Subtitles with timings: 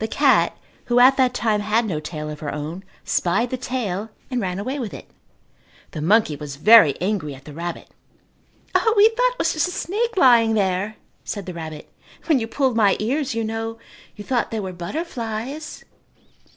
[0.00, 4.10] The cat, who at that time had no tail of her own, spied the tail
[4.28, 5.08] and ran away with it.
[5.92, 7.86] The monkey was very angry at the rabbit.
[8.74, 11.88] "O, we thought it was just a snake lying there," said the rabbit.
[12.24, 13.78] "When you pulled my ears, you know,
[14.16, 15.84] you thought they were butterflies."